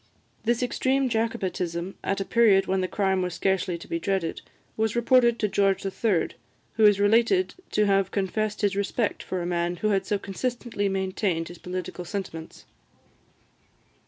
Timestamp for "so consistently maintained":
10.07-11.49